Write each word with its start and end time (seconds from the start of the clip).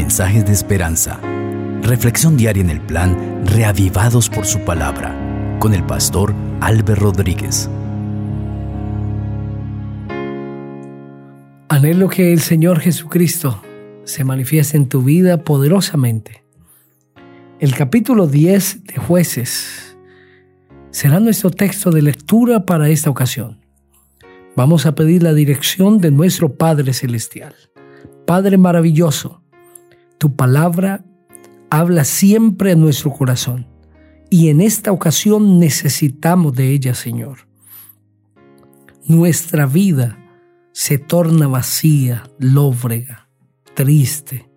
Mensajes 0.00 0.46
de 0.46 0.52
esperanza. 0.52 1.20
Reflexión 1.82 2.38
diaria 2.38 2.62
en 2.62 2.70
el 2.70 2.80
plan 2.80 3.44
Reavivados 3.44 4.30
por 4.30 4.46
su 4.46 4.60
palabra 4.60 5.14
con 5.60 5.74
el 5.74 5.84
pastor 5.84 6.34
Álvaro 6.62 7.12
Rodríguez. 7.12 7.68
Anhelo 11.68 12.08
que 12.08 12.32
el 12.32 12.40
Señor 12.40 12.80
Jesucristo 12.80 13.62
se 14.04 14.24
manifieste 14.24 14.78
en 14.78 14.88
tu 14.88 15.02
vida 15.02 15.44
poderosamente. 15.44 16.44
El 17.58 17.74
capítulo 17.74 18.26
10 18.26 18.84
de 18.84 18.96
jueces 18.96 19.98
será 20.90 21.20
nuestro 21.20 21.50
texto 21.50 21.90
de 21.90 22.00
lectura 22.00 22.64
para 22.64 22.88
esta 22.88 23.10
ocasión. 23.10 23.60
Vamos 24.56 24.86
a 24.86 24.94
pedir 24.94 25.22
la 25.22 25.34
dirección 25.34 25.98
de 25.98 26.10
nuestro 26.10 26.56
Padre 26.56 26.94
Celestial. 26.94 27.54
Padre 28.24 28.56
maravilloso, 28.56 29.39
tu 30.20 30.36
palabra 30.36 31.02
habla 31.70 32.04
siempre 32.04 32.72
a 32.72 32.76
nuestro 32.76 33.10
corazón 33.10 33.66
y 34.28 34.50
en 34.50 34.60
esta 34.60 34.92
ocasión 34.92 35.58
necesitamos 35.58 36.54
de 36.54 36.72
ella, 36.72 36.94
Señor. 36.94 37.48
Nuestra 39.06 39.64
vida 39.64 40.18
se 40.72 40.98
torna 40.98 41.48
vacía, 41.48 42.24
lóbrega, 42.38 43.30
triste, 43.72 44.50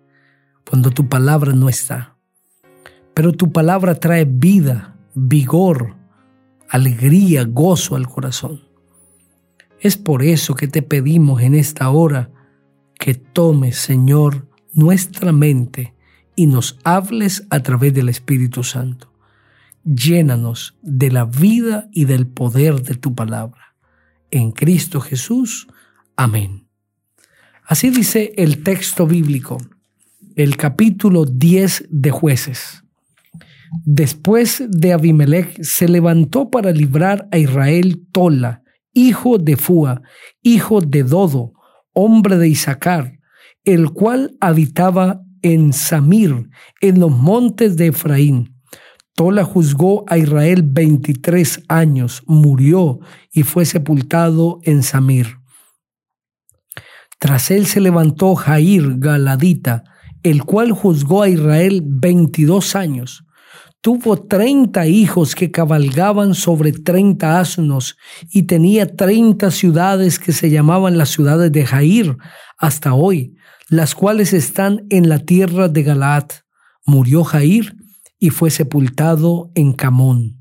cuando 0.68 0.90
tu 0.90 1.08
palabra 1.08 1.54
no 1.54 1.70
está. 1.70 2.18
Pero 3.14 3.32
tu 3.32 3.50
palabra 3.50 3.94
trae 3.94 4.26
vida, 4.26 4.98
vigor, 5.14 5.96
alegría, 6.68 7.44
gozo 7.44 7.96
al 7.96 8.06
corazón. 8.06 8.60
Es 9.80 9.96
por 9.96 10.22
eso 10.22 10.54
que 10.56 10.68
te 10.68 10.82
pedimos 10.82 11.40
en 11.40 11.54
esta 11.54 11.88
hora 11.88 12.30
que 12.98 13.14
tomes, 13.14 13.78
Señor, 13.78 14.46
nuestra 14.74 15.32
mente 15.32 15.94
y 16.36 16.46
nos 16.46 16.78
hables 16.84 17.46
a 17.50 17.60
través 17.60 17.94
del 17.94 18.08
Espíritu 18.08 18.64
Santo. 18.64 19.12
Llénanos 19.84 20.76
de 20.82 21.10
la 21.10 21.24
vida 21.24 21.88
y 21.92 22.04
del 22.04 22.26
poder 22.26 22.82
de 22.82 22.94
tu 22.94 23.14
palabra. 23.14 23.76
En 24.30 24.50
Cristo 24.50 25.00
Jesús. 25.00 25.68
Amén. 26.16 26.66
Así 27.66 27.90
dice 27.90 28.32
el 28.36 28.62
texto 28.62 29.06
bíblico, 29.06 29.58
el 30.36 30.56
capítulo 30.56 31.24
10 31.24 31.86
de 31.90 32.10
jueces. 32.10 32.84
Después 33.84 34.64
de 34.68 34.92
Abimelech 34.92 35.60
se 35.62 35.88
levantó 35.88 36.50
para 36.50 36.72
librar 36.72 37.28
a 37.30 37.38
Israel 37.38 38.06
Tola, 38.12 38.62
hijo 38.92 39.38
de 39.38 39.56
Fua, 39.56 40.02
hijo 40.42 40.80
de 40.80 41.02
Dodo, 41.02 41.52
hombre 41.92 42.36
de 42.38 42.48
Isaacar, 42.48 43.18
el 43.64 43.92
cual 43.92 44.36
habitaba 44.40 45.22
en 45.42 45.72
Samir, 45.72 46.48
en 46.80 47.00
los 47.00 47.10
montes 47.10 47.76
de 47.76 47.88
Efraín. 47.88 48.54
Tola 49.14 49.44
juzgó 49.44 50.04
a 50.08 50.18
Israel 50.18 50.62
23 50.64 51.62
años, 51.68 52.22
murió 52.26 53.00
y 53.32 53.42
fue 53.44 53.64
sepultado 53.64 54.58
en 54.64 54.82
Samir. 54.82 55.38
Tras 57.18 57.50
él 57.50 57.66
se 57.66 57.80
levantó 57.80 58.34
Jair 58.34 58.98
Galadita, 58.98 59.84
el 60.22 60.44
cual 60.44 60.72
juzgó 60.72 61.22
a 61.22 61.28
Israel 61.28 61.82
22 61.84 62.74
años. 62.74 63.24
Tuvo 63.84 64.16
treinta 64.16 64.86
hijos 64.86 65.34
que 65.34 65.50
cabalgaban 65.50 66.32
sobre 66.32 66.72
treinta 66.72 67.38
asnos 67.38 67.98
y 68.30 68.44
tenía 68.44 68.96
treinta 68.96 69.50
ciudades 69.50 70.18
que 70.18 70.32
se 70.32 70.48
llamaban 70.48 70.96
las 70.96 71.10
ciudades 71.10 71.52
de 71.52 71.66
Jair 71.66 72.16
hasta 72.56 72.94
hoy, 72.94 73.36
las 73.68 73.94
cuales 73.94 74.32
están 74.32 74.86
en 74.88 75.10
la 75.10 75.18
tierra 75.18 75.68
de 75.68 75.82
Galaad. 75.82 76.28
Murió 76.86 77.24
Jair 77.24 77.76
y 78.18 78.30
fue 78.30 78.50
sepultado 78.50 79.50
en 79.54 79.74
Camón. 79.74 80.38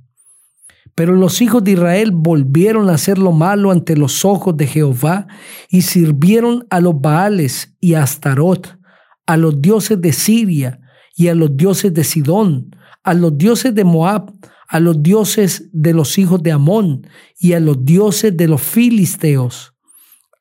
Pero 0.96 1.14
los 1.14 1.42
hijos 1.42 1.66
de 1.66 1.72
Israel 1.72 2.12
volvieron 2.14 2.90
a 2.90 2.94
hacer 2.94 3.18
lo 3.18 3.34
malo 3.34 3.72
ante 3.72 3.98
los 3.98 4.24
ojos 4.24 4.56
de 4.56 4.68
Jehová 4.68 5.28
y 5.68 5.82
sirvieron 5.82 6.66
a 6.70 6.80
los 6.80 7.02
Baales 7.02 7.76
y 7.82 7.96
a 7.96 8.04
Astarot, 8.04 8.80
a 9.26 9.36
los 9.36 9.62
dioses 9.62 10.00
de 10.00 10.14
Siria 10.14 10.80
y 11.18 11.28
a 11.28 11.36
los 11.36 11.58
dioses 11.58 11.94
de 11.94 12.06
Sidón, 12.06 12.74
a 13.04 13.14
los 13.14 13.38
dioses 13.38 13.76
de 13.76 13.84
Moab, 13.84 14.34
a 14.68 14.80
los 14.80 15.04
dioses 15.04 15.70
de 15.72 15.94
los 15.94 16.18
hijos 16.18 16.42
de 16.42 16.52
Amón 16.52 17.08
y 17.38 17.54
a 17.54 17.60
los 17.60 17.84
dioses 17.86 18.36
de 18.36 18.48
los 18.48 18.62
filisteos. 18.62 19.74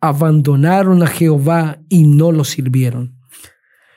Abandonaron 0.01 1.03
a 1.03 1.07
Jehová 1.07 1.81
y 1.89 2.05
no 2.05 2.33
lo 2.33 2.45
sirvieron. 2.45 3.19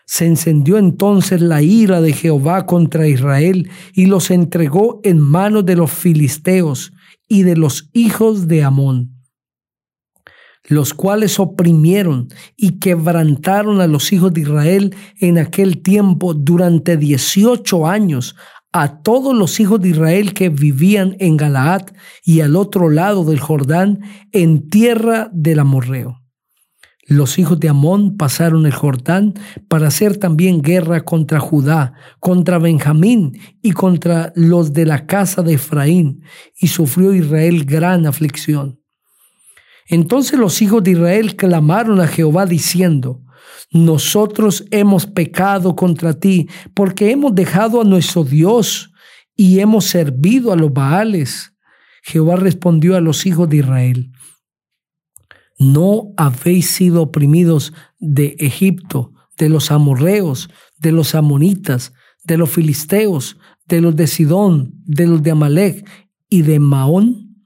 Se 0.05 0.25
encendió 0.25 0.77
entonces 0.77 1.41
la 1.41 1.61
ira 1.61 2.01
de 2.01 2.13
Jehová 2.13 2.65
contra 2.65 3.07
Israel 3.07 3.69
y 3.93 4.05
los 4.05 4.29
entregó 4.29 4.99
en 5.03 5.19
manos 5.19 5.65
de 5.65 5.75
los 5.75 5.91
filisteos 5.91 6.91
y 7.27 7.43
de 7.43 7.55
los 7.55 7.89
hijos 7.93 8.47
de 8.47 8.63
Amón 8.63 9.15
los 10.67 10.93
cuales 10.93 11.39
oprimieron 11.39 12.29
y 12.57 12.79
quebrantaron 12.79 13.81
a 13.81 13.87
los 13.87 14.11
hijos 14.11 14.33
de 14.33 14.41
Israel 14.41 14.95
en 15.19 15.37
aquel 15.37 15.81
tiempo 15.81 16.33
durante 16.33 16.97
dieciocho 16.97 17.87
años 17.87 18.35
a 18.77 19.01
todos 19.01 19.33
los 19.33 19.61
hijos 19.61 19.79
de 19.79 19.87
Israel 19.87 20.33
que 20.33 20.49
vivían 20.49 21.15
en 21.19 21.37
Galaad 21.37 21.83
y 22.25 22.41
al 22.41 22.57
otro 22.57 22.89
lado 22.89 23.23
del 23.23 23.39
Jordán, 23.39 24.01
en 24.33 24.69
tierra 24.69 25.29
del 25.31 25.59
Amorreo. 25.59 26.21
Los 27.07 27.39
hijos 27.39 27.57
de 27.61 27.69
Amón 27.69 28.17
pasaron 28.17 28.65
el 28.65 28.73
Jordán 28.73 29.35
para 29.69 29.87
hacer 29.87 30.17
también 30.17 30.61
guerra 30.61 31.05
contra 31.05 31.39
Judá, 31.39 31.93
contra 32.19 32.59
Benjamín 32.59 33.39
y 33.61 33.71
contra 33.71 34.33
los 34.35 34.73
de 34.73 34.85
la 34.85 35.05
casa 35.05 35.41
de 35.41 35.53
Efraín, 35.53 36.23
y 36.59 36.67
sufrió 36.67 37.13
Israel 37.13 37.63
gran 37.63 38.05
aflicción. 38.05 38.81
Entonces 39.87 40.37
los 40.37 40.61
hijos 40.61 40.83
de 40.83 40.91
Israel 40.91 41.37
clamaron 41.37 42.01
a 42.01 42.07
Jehová 42.07 42.45
diciendo, 42.45 43.21
nosotros 43.71 44.65
hemos 44.71 45.05
pecado 45.05 45.75
contra 45.75 46.13
ti 46.13 46.47
porque 46.73 47.11
hemos 47.11 47.35
dejado 47.35 47.81
a 47.81 47.83
nuestro 47.83 48.23
Dios 48.23 48.91
y 49.35 49.59
hemos 49.59 49.85
servido 49.85 50.53
a 50.53 50.55
los 50.55 50.71
Baales. 50.71 51.53
Jehová 52.03 52.35
respondió 52.35 52.95
a 52.95 53.01
los 53.01 53.25
hijos 53.25 53.49
de 53.49 53.57
Israel, 53.57 54.11
no 55.57 56.13
habéis 56.17 56.69
sido 56.69 57.01
oprimidos 57.01 57.73
de 57.99 58.35
Egipto, 58.39 59.13
de 59.37 59.49
los 59.49 59.71
amorreos, 59.71 60.49
de 60.77 60.91
los 60.91 61.15
amonitas, 61.15 61.93
de 62.23 62.37
los 62.37 62.49
filisteos, 62.49 63.37
de 63.67 63.81
los 63.81 63.95
de 63.95 64.07
Sidón, 64.07 64.73
de 64.85 65.07
los 65.07 65.23
de 65.23 65.31
Amalek 65.31 65.89
y 66.29 66.41
de 66.41 66.59
Maón. 66.59 67.45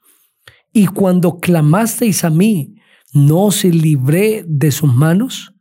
Y 0.74 0.88
cuando 0.88 1.40
clamasteis 1.40 2.24
a 2.24 2.30
mí, 2.30 2.76
¿no 3.14 3.46
os 3.46 3.64
libré 3.64 4.44
de 4.48 4.72
sus 4.72 4.94
manos? 4.94 5.54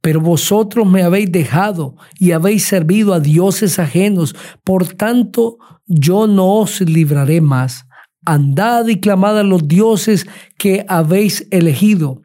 Pero 0.00 0.20
vosotros 0.20 0.86
me 0.86 1.02
habéis 1.02 1.30
dejado 1.30 1.96
y 2.18 2.32
habéis 2.32 2.64
servido 2.64 3.14
a 3.14 3.20
dioses 3.20 3.78
ajenos, 3.78 4.34
por 4.64 4.86
tanto 4.86 5.58
yo 5.86 6.26
no 6.26 6.54
os 6.56 6.80
libraré 6.80 7.40
más. 7.40 7.86
Andad 8.24 8.86
y 8.86 9.00
clamad 9.00 9.38
a 9.38 9.42
los 9.42 9.66
dioses 9.66 10.26
que 10.56 10.84
habéis 10.88 11.48
elegido, 11.50 12.22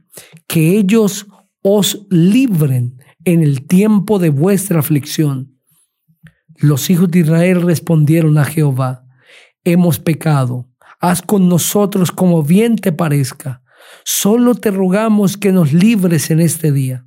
que 0.48 0.78
ellos 0.78 1.28
os 1.62 2.06
libren 2.10 2.98
en 3.26 3.42
el 3.42 3.66
tiempo 3.66 4.20
de 4.20 4.30
vuestra 4.30 4.80
aflicción. 4.80 5.60
Los 6.56 6.90
hijos 6.90 7.10
de 7.12 7.20
Israel 7.20 7.62
respondieron 7.62 8.38
a 8.38 8.46
Jehová, 8.46 9.06
hemos 9.64 10.00
pecado, 10.00 10.70
haz 11.00 11.22
con 11.22 11.50
nosotros 11.50 12.12
como 12.12 12.42
bien 12.44 12.78
te 12.78 12.92
parezca, 12.92 13.64
solo 14.06 14.56
te 14.56 14.72
rogamos 14.72 15.38
que 15.38 15.52
nos 15.52 15.74
libres 15.74 16.32
en 16.32 16.40
este 16.40 16.72
día. 16.72 17.07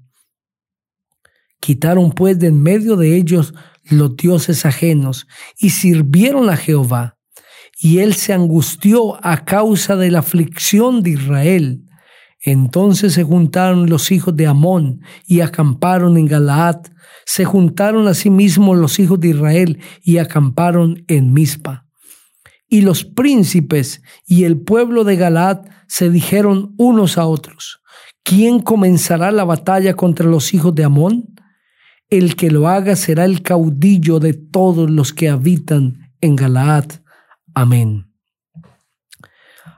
Quitaron 1.60 2.12
pues 2.12 2.38
de 2.38 2.48
en 2.48 2.62
medio 2.62 2.96
de 2.96 3.16
ellos 3.16 3.54
los 3.84 4.16
dioses 4.16 4.66
ajenos 4.66 5.26
y 5.58 5.70
sirvieron 5.70 6.48
a 6.48 6.56
Jehová. 6.56 7.16
Y 7.78 7.98
él 7.98 8.14
se 8.14 8.32
angustió 8.32 9.24
a 9.24 9.44
causa 9.44 9.96
de 9.96 10.10
la 10.10 10.18
aflicción 10.20 11.02
de 11.02 11.10
Israel. 11.10 11.84
Entonces 12.42 13.14
se 13.14 13.24
juntaron 13.24 13.88
los 13.88 14.10
hijos 14.10 14.34
de 14.36 14.46
Amón 14.46 15.00
y 15.26 15.40
acamparon 15.40 16.16
en 16.16 16.26
Galaad. 16.26 16.80
Se 17.26 17.44
juntaron 17.44 18.08
asimismo 18.08 18.74
los 18.74 18.98
hijos 18.98 19.20
de 19.20 19.28
Israel 19.28 19.78
y 20.02 20.18
acamparon 20.18 21.04
en 21.06 21.32
Mizpa. 21.32 21.86
Y 22.68 22.82
los 22.82 23.04
príncipes 23.04 24.02
y 24.26 24.44
el 24.44 24.60
pueblo 24.60 25.04
de 25.04 25.16
Galaad 25.16 25.62
se 25.88 26.08
dijeron 26.08 26.74
unos 26.78 27.18
a 27.18 27.26
otros, 27.26 27.80
¿quién 28.22 28.60
comenzará 28.60 29.32
la 29.32 29.44
batalla 29.44 29.94
contra 29.94 30.26
los 30.26 30.54
hijos 30.54 30.74
de 30.74 30.84
Amón? 30.84 31.34
El 32.10 32.34
que 32.34 32.50
lo 32.50 32.68
haga 32.68 32.96
será 32.96 33.24
el 33.24 33.42
caudillo 33.42 34.18
de 34.18 34.34
todos 34.34 34.90
los 34.90 35.12
que 35.12 35.28
habitan 35.28 36.12
en 36.20 36.34
Galaad. 36.34 36.86
Amén. 37.54 38.12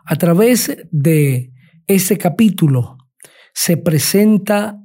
A 0.05 0.17
través 0.17 0.77
de 0.91 1.53
este 1.87 2.17
capítulo 2.17 2.97
se 3.53 3.77
presenta 3.77 4.79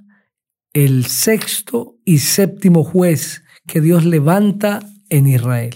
el 0.74 1.06
sexto 1.06 1.98
y 2.06 2.20
séptimo 2.20 2.84
juez 2.84 3.44
que 3.66 3.82
Dios 3.82 4.06
levanta 4.06 4.82
en 5.10 5.28
Israel. 5.28 5.76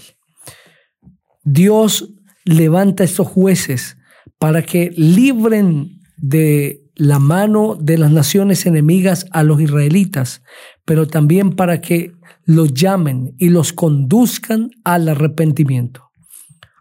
Dios 1.42 2.12
levanta 2.44 3.02
estos 3.02 3.26
jueces 3.26 3.96
para 4.38 4.62
que 4.62 4.90
libren 4.94 6.00
de 6.18 6.81
la 6.94 7.18
mano 7.18 7.76
de 7.78 7.98
las 7.98 8.10
naciones 8.10 8.66
enemigas 8.66 9.26
a 9.30 9.42
los 9.42 9.60
israelitas, 9.60 10.42
pero 10.84 11.06
también 11.06 11.52
para 11.56 11.80
que 11.80 12.12
los 12.44 12.74
llamen 12.74 13.34
y 13.38 13.48
los 13.48 13.72
conduzcan 13.72 14.70
al 14.84 15.08
arrepentimiento. 15.08 16.10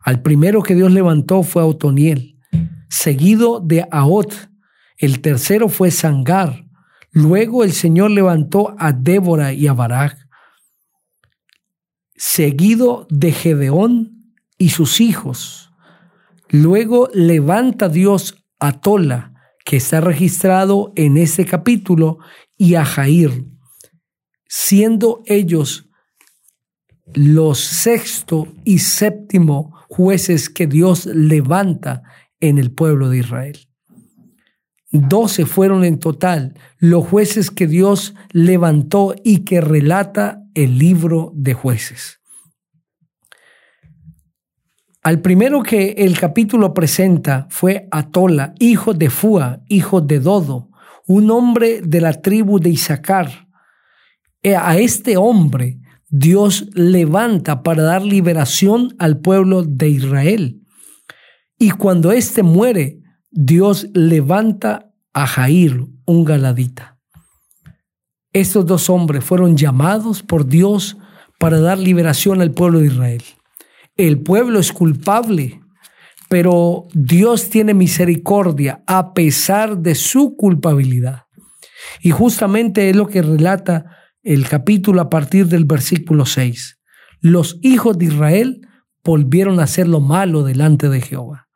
Al 0.04 0.22
primero 0.22 0.64
que 0.64 0.76
Dios 0.76 0.92
levantó 0.92 1.44
fue 1.44 1.62
a 1.62 1.66
Otoniel, 1.66 2.40
seguido 2.90 3.60
de 3.60 3.88
Aot. 3.92 4.50
El 4.98 5.22
tercero 5.22 5.70
fue 5.70 5.92
Sangar. 5.92 6.66
Luego 7.12 7.64
el 7.64 7.72
Señor 7.72 8.12
levantó 8.12 8.76
a 8.80 8.94
Débora 8.94 9.54
y 9.54 9.68
a 9.68 9.74
Barak, 9.74 10.18
seguido 12.16 13.08
de 13.10 13.32
Gedeón 13.32 14.34
y 14.58 14.70
sus 14.70 15.02
hijos. 15.02 15.72
Luego 16.50 17.10
levanta 17.14 17.90
Dios 17.90 18.46
a 18.60 18.74
Tola, 18.74 19.31
que 19.72 19.78
está 19.78 20.02
registrado 20.02 20.92
en 20.98 21.16
este 21.16 21.46
capítulo, 21.46 22.18
y 22.58 22.76
a 22.76 22.84
Jair, 22.84 23.46
siendo 24.46 25.24
ellos 25.26 25.90
los 27.14 27.60
sexto 27.60 28.50
y 28.66 28.80
séptimo 28.80 29.74
jueces 29.88 30.50
que 30.50 30.68
Dios 30.68 31.06
levanta 31.06 32.04
en 32.42 32.58
el 32.58 32.74
pueblo 32.74 33.08
de 33.08 33.20
Israel. 33.20 33.60
Doce 34.92 35.46
fueron 35.46 35.86
en 35.86 36.00
total 36.00 36.60
los 36.78 37.08
jueces 37.08 37.50
que 37.50 37.66
Dios 37.66 38.14
levantó 38.34 39.16
y 39.24 39.46
que 39.46 39.62
relata 39.62 40.44
el 40.54 40.80
libro 40.80 41.32
de 41.34 41.54
jueces. 41.54 42.21
Al 45.04 45.22
primero 45.22 45.64
que 45.64 45.96
el 45.98 46.20
capítulo 46.20 46.76
presenta 46.76 47.48
fue 47.50 47.88
Atola, 47.90 48.54
hijo 48.60 48.94
de 48.94 49.10
Fua, 49.10 49.62
hijo 49.68 50.00
de 50.00 50.20
Dodo, 50.20 50.70
un 51.08 51.32
hombre 51.32 51.82
de 51.82 52.02
la 52.02 52.14
tribu 52.22 52.60
de 52.60 52.70
Isaacar. 52.70 53.48
E 54.44 54.56
a 54.56 54.78
este 54.78 55.18
hombre 55.18 55.80
Dios 56.08 56.68
levanta 56.76 57.64
para 57.64 57.82
dar 57.82 58.04
liberación 58.04 58.96
al 59.00 59.20
pueblo 59.20 59.64
de 59.64 59.90
Israel. 59.90 60.62
Y 61.58 61.72
cuando 61.72 62.12
éste 62.12 62.44
muere, 62.44 63.00
Dios 63.32 63.88
levanta 63.94 64.92
a 65.14 65.26
Jair, 65.26 65.88
un 66.06 66.26
galadita. 66.26 67.00
Estos 68.34 68.68
dos 68.68 68.90
hombres 68.90 69.24
fueron 69.24 69.58
llamados 69.58 70.22
por 70.22 70.46
Dios 70.46 70.98
para 71.40 71.60
dar 71.60 71.80
liberación 71.80 72.40
al 72.42 72.52
pueblo 72.52 72.80
de 72.80 72.88
Israel. 72.88 73.24
El 74.08 74.24
pueblo 74.24 74.58
es 74.58 74.74
culpable, 74.74 75.62
pero 76.28 76.88
Dios 76.92 77.52
tiene 77.52 77.76
misericordia 77.76 78.84
a 78.88 79.14
pesar 79.14 79.78
de 79.78 79.94
su 79.94 80.36
culpabilidad. 80.36 81.26
Y 82.02 82.10
justamente 82.10 82.90
es 82.90 82.96
lo 82.96 83.06
que 83.06 83.22
relata 83.22 83.96
el 84.24 84.48
capítulo 84.48 85.02
a 85.02 85.10
partir 85.12 85.46
del 85.46 85.66
versículo 85.66 86.26
6. 86.26 86.80
Los 87.20 87.60
hijos 87.62 87.96
de 88.00 88.06
Israel 88.06 88.62
volvieron 89.04 89.60
a 89.60 89.66
hacer 89.66 89.88
lo 89.88 90.00
malo 90.00 90.42
delante 90.42 90.90
de 90.90 91.00
Jehová. 91.02 91.48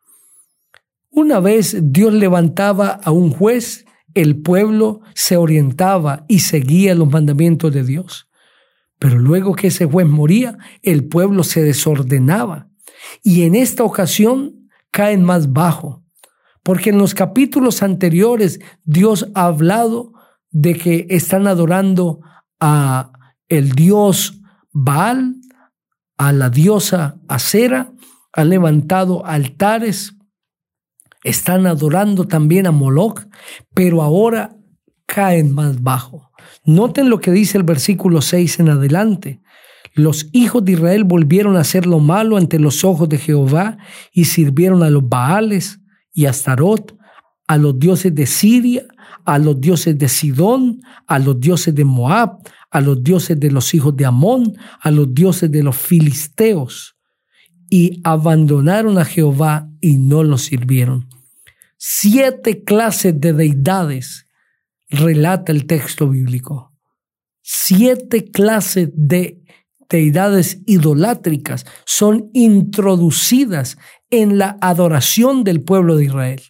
Una 1.09 1.39
vez 1.39 1.75
Dios 1.81 2.13
levantaba 2.13 2.89
a 2.89 3.09
un 3.09 3.31
juez, 3.31 3.85
el 4.13 4.39
pueblo 4.39 5.01
se 5.15 5.35
orientaba 5.35 6.25
y 6.27 6.41
seguía 6.41 6.93
los 6.93 7.09
mandamientos 7.09 7.73
de 7.73 7.83
Dios. 7.83 8.29
Pero 9.05 9.19
luego 9.19 9.53
que 9.53 9.67
ese 9.67 9.85
juez 9.85 10.07
moría, 10.07 10.57
el 10.81 11.03
pueblo 11.07 11.43
se 11.43 11.61
desordenaba. 11.61 12.69
Y 13.21 13.43
en 13.43 13.53
esta 13.53 13.83
ocasión 13.83 14.67
caen 14.89 15.23
más 15.23 15.53
bajo. 15.53 16.03
Porque 16.63 16.89
en 16.89 16.97
los 16.97 17.13
capítulos 17.13 17.83
anteriores 17.83 18.59
Dios 18.83 19.29
ha 19.35 19.45
hablado 19.45 20.13
de 20.49 20.73
que 20.73 21.05
están 21.11 21.45
adorando 21.45 22.21
a 22.59 23.11
el 23.47 23.73
dios 23.73 24.41
Baal, 24.71 25.35
a 26.17 26.31
la 26.31 26.49
diosa 26.49 27.19
Acera, 27.27 27.93
han 28.33 28.49
levantado 28.49 29.23
altares, 29.23 30.15
están 31.23 31.67
adorando 31.67 32.25
también 32.25 32.65
a 32.65 32.71
Moloch, 32.71 33.27
pero 33.75 34.01
ahora 34.01 34.55
caen 35.05 35.53
más 35.53 35.83
bajo. 35.83 36.24
Noten 36.63 37.09
lo 37.09 37.19
que 37.19 37.31
dice 37.31 37.57
el 37.57 37.63
versículo 37.63 38.21
6 38.21 38.59
en 38.59 38.69
adelante. 38.69 39.41
Los 39.93 40.27
hijos 40.33 40.65
de 40.65 40.73
Israel 40.73 41.03
volvieron 41.03 41.55
a 41.55 41.61
hacer 41.61 41.85
lo 41.85 41.99
malo 41.99 42.37
ante 42.37 42.59
los 42.59 42.83
ojos 42.83 43.07
de 43.07 43.17
Jehová 43.17 43.77
y 44.11 44.25
sirvieron 44.25 44.83
a 44.83 44.89
los 44.89 45.07
Baales 45.07 45.79
y 46.13 46.25
a 46.25 46.31
Astarot, 46.31 46.97
a 47.47 47.57
los 47.57 47.79
dioses 47.79 48.13
de 48.13 48.25
Siria 48.25 48.85
a 49.25 49.39
los 49.39 49.59
dioses 49.59 49.97
de 49.97 50.07
Sidón, 50.07 50.81
a 51.07 51.19
los 51.19 51.39
dioses 51.39 51.73
de 51.73 51.83
Moab, 51.83 52.37
a 52.69 52.79
los 52.79 53.03
dioses 53.03 53.39
de 53.39 53.51
los 53.51 53.73
hijos 53.73 53.95
de 53.97 54.05
Amón, 54.05 54.55
a 54.79 54.91
los 54.91 55.13
dioses 55.13 55.51
de 55.51 55.63
los 55.63 55.75
filisteos, 55.75 56.95
y 57.69 57.99
abandonaron 58.03 58.97
a 58.99 59.05
Jehová 59.05 59.67
y 59.81 59.97
no 59.97 60.23
lo 60.23 60.37
sirvieron. 60.37 61.09
Siete 61.77 62.63
clases 62.63 63.19
de 63.19 63.33
deidades 63.33 64.24
relata 64.95 65.51
el 65.51 65.65
texto 65.65 66.09
bíblico. 66.09 66.71
Siete 67.41 68.31
clases 68.31 68.89
de 68.93 69.43
deidades 69.89 70.61
idolátricas 70.65 71.65
son 71.85 72.29
introducidas 72.33 73.77
en 74.09 74.37
la 74.37 74.57
adoración 74.61 75.43
del 75.43 75.61
pueblo 75.61 75.95
de 75.95 76.05
Israel 76.05 76.41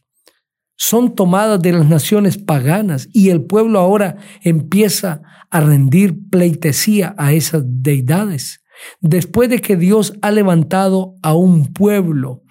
son 0.77 1.15
tomadas 1.15 1.61
de 1.61 1.71
las 1.71 1.87
naciones 1.87 2.37
paganas 2.37 3.07
y 3.13 3.29
el 3.29 3.43
pueblo 3.45 3.79
ahora 3.79 4.17
empieza 4.41 5.21
a 5.49 5.61
rendir 5.61 6.29
pleitesía 6.29 7.15
a 7.17 7.33
esas 7.33 7.63
deidades. 7.65 8.61
Después 8.99 9.49
de 9.49 9.59
que 9.59 9.77
Dios 9.77 10.13
ha 10.21 10.31
levantado 10.31 11.15
a 11.21 11.33
un 11.33 11.71
pueblo 11.71 12.43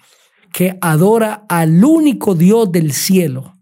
que 0.51 0.77
adora 0.81 1.45
al 1.49 1.83
único 1.83 2.33
Dios 2.33 2.71
del 2.71 2.93
cielo, 2.93 3.54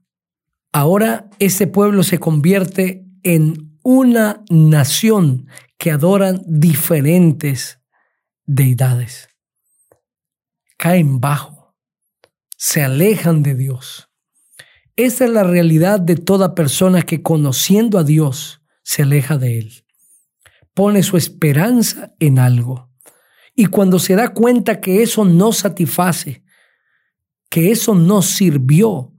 ahora 0.74 1.30
ese 1.40 1.68
pueblo 1.68 2.04
se 2.04 2.20
convierte 2.20 3.06
en 3.24 3.80
una 3.84 4.44
nación 4.50 5.48
que 5.78 5.92
adoran 5.92 6.42
diferentes 6.46 7.80
deidades. 8.46 9.30
Caen 10.78 11.22
bajo, 11.22 11.74
se 12.58 12.84
alejan 12.84 13.44
de 13.44 13.56
Dios 13.56 14.10
esa 14.96 15.26
es 15.26 15.32
la 15.32 15.44
realidad 15.44 16.00
de 16.00 16.16
toda 16.16 16.54
persona 16.54 17.02
que 17.02 17.24
conociendo 17.24 17.98
a 17.98 18.04
Dios 18.04 18.62
se 18.84 19.02
aleja 19.02 19.38
de 19.38 19.58
Él. 19.58 19.86
Pone 20.76 21.02
su 21.02 21.18
esperanza 21.18 22.14
en 22.20 22.38
algo. 22.38 22.92
Y 23.56 23.68
cuando 23.68 23.98
se 23.98 24.16
da 24.16 24.34
cuenta 24.34 24.82
que 24.82 25.02
eso 25.02 25.26
no 25.26 25.52
satisface, 25.52 26.44
que 27.50 27.72
eso 27.72 27.96
no 27.96 28.22
sirvió 28.22 29.13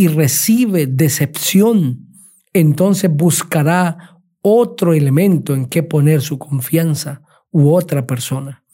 y 0.00 0.08
recibe 0.08 0.86
decepción, 0.86 2.08
entonces 2.54 3.10
buscará 3.12 4.18
otro 4.40 4.94
elemento 4.94 5.52
en 5.52 5.66
que 5.66 5.82
poner 5.82 6.22
su 6.22 6.38
confianza 6.38 7.20
u 7.50 7.74
otra 7.74 8.06
persona. 8.06 8.64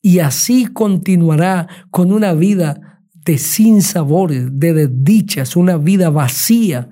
Y 0.00 0.20
así 0.20 0.66
continuará 0.66 1.66
con 1.90 2.12
una 2.12 2.34
vida 2.34 3.02
de 3.12 3.36
sin 3.36 3.82
sabores, 3.82 4.46
de 4.52 4.74
desdichas, 4.74 5.56
una 5.56 5.76
vida 5.76 6.08
vacía, 6.08 6.88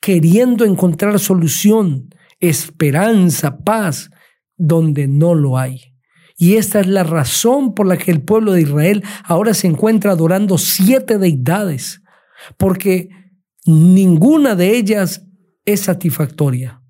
queriendo 0.00 0.64
encontrar 0.64 1.20
solución, 1.20 2.12
esperanza, 2.40 3.58
paz, 3.58 4.10
donde 4.56 5.06
no 5.06 5.36
lo 5.36 5.56
hay. 5.56 5.94
Y 6.36 6.56
esta 6.56 6.80
es 6.80 6.88
la 6.88 7.04
razón 7.04 7.76
por 7.76 7.86
la 7.86 7.96
que 7.96 8.10
el 8.10 8.22
pueblo 8.22 8.54
de 8.54 8.62
Israel 8.62 9.04
ahora 9.22 9.54
se 9.54 9.68
encuentra 9.68 10.10
adorando 10.10 10.58
siete 10.58 11.16
deidades, 11.18 12.02
porque 12.56 13.08
ninguna 13.64 14.54
de 14.54 14.76
ellas 14.76 15.24
es 15.64 15.80
satisfactoria. 15.80 16.82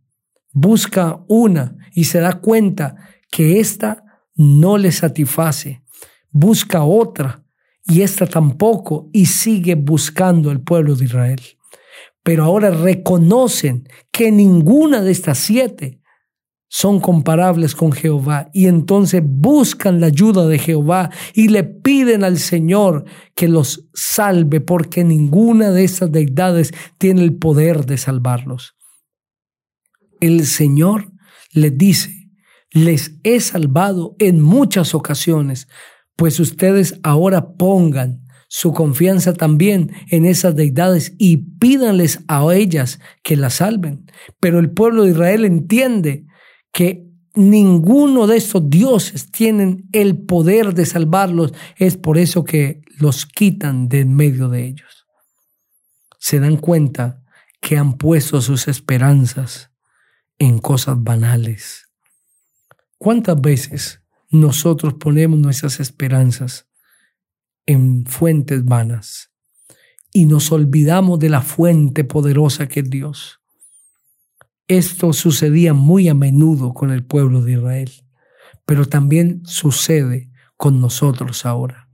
Busca 0.52 1.25
una 1.28 1.76
y 1.93 2.05
se 2.05 2.21
da 2.21 2.40
cuenta 2.40 2.97
que 3.31 3.61
esta 3.61 4.05
no 4.35 4.78
le 4.78 4.93
satisface. 4.93 5.83
Busca 6.31 6.83
otra 6.85 7.45
y 7.85 8.02
esta 8.02 8.26
tampoco, 8.26 9.09
y 9.12 9.26
sigue 9.26 9.75
buscando 9.75 10.50
el 10.50 10.61
pueblo 10.61 10.95
de 10.95 11.07
Israel. 11.07 11.40
Pero 12.23 12.45
ahora 12.45 12.71
reconocen 12.71 13.88
que 14.12 14.31
ninguna 14.31 15.00
de 15.00 15.11
estas 15.11 15.38
siete 15.38 15.98
son 16.68 17.00
comparables 17.00 17.75
con 17.75 17.92
Jehová 17.92 18.50
y 18.52 18.66
entonces 18.66 19.22
buscan 19.25 20.00
la 20.00 20.08
ayuda 20.08 20.46
de 20.46 20.58
Jehová 20.58 21.10
y 21.34 21.48
le 21.48 21.64
piden 21.64 22.25
al 22.25 22.38
Señor 22.38 23.04
que 23.34 23.48
los 23.48 23.88
salve 23.94 24.60
porque 24.60 25.02
ninguna 25.02 25.70
de 25.70 25.84
estas 25.84 26.12
deidades 26.12 26.72
tiene 26.98 27.22
el 27.22 27.37
poder 27.37 27.87
de 27.87 27.96
salvarlos. 27.96 28.76
El 30.20 30.46
Señor 30.46 31.10
les 31.52 31.76
dice, 31.76 32.30
les 32.70 33.12
he 33.22 33.40
salvado 33.40 34.14
en 34.18 34.40
muchas 34.40 34.94
ocasiones, 34.94 35.68
pues 36.16 36.38
ustedes 36.38 37.00
ahora 37.02 37.54
pongan 37.54 38.25
su 38.48 38.72
confianza 38.72 39.34
también 39.34 39.92
en 40.10 40.25
esas 40.25 40.56
deidades 40.56 41.14
y 41.18 41.37
pídanles 41.58 42.25
a 42.28 42.44
ellas 42.54 42.98
que 43.22 43.37
las 43.37 43.54
salven. 43.54 44.10
Pero 44.40 44.58
el 44.58 44.70
pueblo 44.70 45.04
de 45.04 45.10
Israel 45.10 45.44
entiende 45.44 46.26
que 46.72 47.06
ninguno 47.34 48.26
de 48.26 48.37
estos 48.37 48.68
dioses 48.68 49.30
tienen 49.30 49.88
el 49.92 50.18
poder 50.18 50.75
de 50.75 50.87
salvarlos. 50.87 51.52
Es 51.76 51.96
por 51.96 52.18
eso 52.18 52.44
que 52.44 52.82
los 52.98 53.26
quitan 53.26 53.88
de 53.88 54.00
en 54.00 54.14
medio 54.14 54.48
de 54.48 54.66
ellos. 54.66 55.06
Se 56.18 56.40
dan 56.40 56.56
cuenta 56.56 57.22
que 57.60 57.76
han 57.76 57.96
puesto 57.96 58.40
sus 58.40 58.68
esperanzas 58.68 59.70
en 60.38 60.58
cosas 60.58 61.02
banales. 61.02 61.88
¿Cuántas 62.98 63.40
veces 63.40 64.02
nosotros 64.30 64.94
ponemos 64.94 65.38
nuestras 65.38 65.80
esperanzas 65.80 66.68
en 67.66 68.06
fuentes 68.06 68.64
vanas 68.64 69.30
y 70.12 70.26
nos 70.26 70.52
olvidamos 70.52 71.18
de 71.18 71.28
la 71.28 71.42
fuente 71.42 72.04
poderosa 72.04 72.66
que 72.66 72.80
es 72.80 72.90
Dios. 72.90 73.40
Esto 74.68 75.14
sucedía 75.14 75.72
muy 75.72 76.08
a 76.08 76.14
menudo 76.14 76.75
con 76.75 76.90
el 76.90 77.02
pueblo 77.02 77.42
de 77.42 77.52
Israel, 77.52 77.90
pero 78.66 78.84
también 78.84 79.40
sucede 79.46 80.30
con 80.58 80.80
nosotros 80.80 81.46
ahora. 81.46 81.88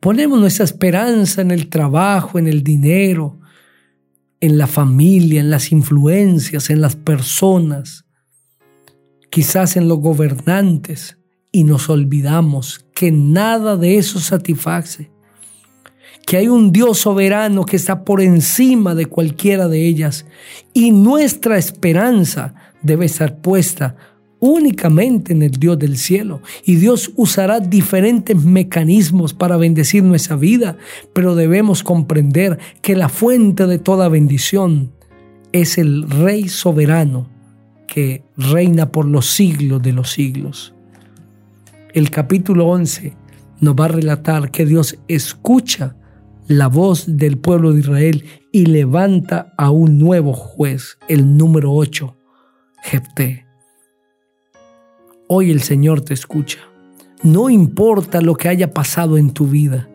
Ponemos 0.00 0.40
nuestra 0.40 0.64
esperanza 0.64 1.40
en 1.40 1.52
el 1.52 1.68
trabajo, 1.68 2.38
en 2.38 2.48
el 2.48 2.64
dinero, 2.64 3.38
en 4.40 4.58
la 4.58 4.66
familia, 4.66 5.40
en 5.40 5.50
las 5.50 5.72
influencias, 5.72 6.70
en 6.70 6.80
las 6.80 6.96
personas, 6.96 8.04
quizás 9.30 9.76
en 9.76 9.88
los 9.88 9.98
gobernantes, 9.98 11.18
y 11.50 11.64
nos 11.64 11.88
olvidamos 11.88 12.86
que 12.94 13.10
nada 13.10 13.76
de 13.76 13.96
eso 13.96 14.20
satisface, 14.20 15.10
que 16.26 16.36
hay 16.36 16.48
un 16.48 16.72
Dios 16.72 16.98
soberano 16.98 17.64
que 17.64 17.76
está 17.76 18.04
por 18.04 18.20
encima 18.20 18.94
de 18.94 19.06
cualquiera 19.06 19.68
de 19.68 19.86
ellas 19.86 20.26
y 20.74 20.90
nuestra 20.90 21.56
esperanza 21.56 22.54
debe 22.82 23.06
estar 23.06 23.38
puesta 23.38 23.96
únicamente 24.40 25.32
en 25.32 25.42
el 25.42 25.52
Dios 25.52 25.78
del 25.78 25.96
cielo. 25.96 26.42
Y 26.64 26.76
Dios 26.76 27.12
usará 27.16 27.60
diferentes 27.60 28.36
mecanismos 28.36 29.34
para 29.34 29.56
bendecir 29.56 30.04
nuestra 30.04 30.36
vida, 30.36 30.76
pero 31.12 31.34
debemos 31.34 31.82
comprender 31.82 32.58
que 32.82 32.94
la 32.94 33.08
fuente 33.08 33.66
de 33.66 33.78
toda 33.78 34.08
bendición 34.08 34.92
es 35.52 35.78
el 35.78 36.08
Rey 36.08 36.48
soberano 36.48 37.26
que 37.86 38.22
reina 38.36 38.92
por 38.92 39.06
los 39.06 39.26
siglos 39.26 39.82
de 39.82 39.92
los 39.92 40.10
siglos 40.10 40.74
el 41.94 42.10
capítulo 42.10 42.66
11 42.66 43.14
nos 43.60 43.74
va 43.74 43.86
a 43.86 43.88
relatar 43.88 44.50
que 44.50 44.64
Dios 44.64 44.98
escucha 45.08 45.96
la 46.46 46.68
voz 46.68 47.04
del 47.06 47.38
pueblo 47.38 47.72
de 47.72 47.80
Israel 47.80 48.24
y 48.52 48.66
levanta 48.66 49.52
a 49.58 49.70
un 49.70 49.98
nuevo 49.98 50.32
juez, 50.32 50.98
el 51.08 51.36
número 51.36 51.72
8, 51.72 52.16
Jefté. 52.82 53.46
Hoy 55.28 55.50
el 55.50 55.60
Señor 55.60 56.00
te 56.00 56.14
escucha. 56.14 56.60
No 57.22 57.50
importa 57.50 58.20
lo 58.22 58.34
que 58.34 58.48
haya 58.48 58.72
pasado 58.72 59.18
en 59.18 59.32
tu 59.32 59.46
vida. 59.46 59.90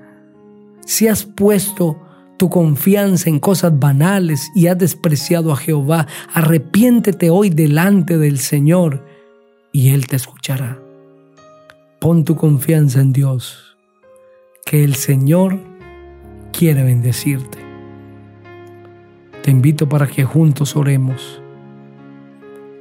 Si 0.86 1.08
has 1.08 1.24
puesto 1.24 2.00
tu 2.38 2.50
confianza 2.50 3.30
en 3.30 3.40
cosas 3.40 3.80
banales 3.80 4.52
y 4.54 4.68
has 4.68 4.78
despreciado 4.78 5.52
a 5.52 5.56
Jehová, 5.56 6.08
arrepiéntete 6.34 7.30
hoy 7.30 7.50
delante 7.50 8.18
del 8.18 8.38
Señor 8.38 9.06
y 9.72 9.90
Él 9.90 10.06
te 10.06 10.18
escuchará. 10.18 10.83
Pon 12.04 12.26
tu 12.26 12.36
confianza 12.36 13.00
en 13.00 13.14
Dios, 13.14 13.78
que 14.66 14.84
el 14.84 14.96
Señor 14.96 15.58
quiere 16.52 16.84
bendecirte. 16.84 17.60
Te 19.42 19.52
invito 19.52 19.88
para 19.88 20.06
que 20.08 20.26
juntos 20.26 20.76
oremos. 20.76 21.42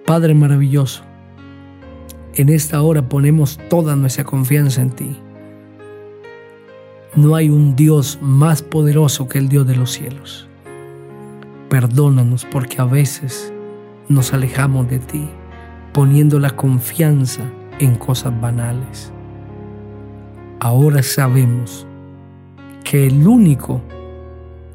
Padre 0.05 0.35
maravilloso, 0.35 1.05
en 2.35 2.49
esta 2.49 2.83
hora 2.83 3.09
ponemos 3.09 3.61
toda 3.71 3.95
nuestra 3.95 4.25
confianza 4.25 4.83
en 4.83 4.91
ti. 4.91 5.17
No 7.15 7.37
hay 7.37 7.49
un 7.49 7.77
Dios 7.77 8.19
más 8.21 8.61
poderoso 8.61 9.29
que 9.29 9.39
el 9.39 9.49
Dios 9.49 9.69
de 9.69 9.77
los 9.77 9.93
cielos. 9.93 10.49
Perdónanos 11.69 12.45
porque 12.45 12.83
a 12.83 12.87
veces 12.87 13.55
nos 14.09 14.35
alejamos 14.35 14.91
de 14.91 14.99
ti, 14.99 15.29
poniendo 15.93 16.41
la 16.41 16.51
confianza 16.57 17.45
en 17.85 17.97
cosas 17.97 18.39
banales. 18.41 19.13
Ahora 20.61 21.03
sabemos 21.03 21.87
que 22.85 23.09
el 23.09 23.27
único 23.27 23.83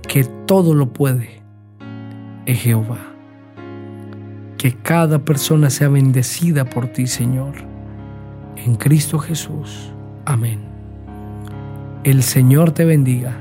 que 0.08 0.26
todo 0.46 0.74
lo 0.74 0.92
puede 0.92 1.42
es 2.46 2.60
Jehová. 2.60 3.00
Que 4.58 4.74
cada 4.74 5.20
persona 5.20 5.70
sea 5.70 5.88
bendecida 5.88 6.66
por 6.66 6.88
ti, 6.88 7.08
Señor. 7.08 7.54
En 8.58 8.76
Cristo 8.76 9.20
Jesús. 9.20 9.94
Amén. 10.26 10.60
El 12.04 12.24
Señor 12.24 12.72
te 12.72 12.84
bendiga 12.84 13.38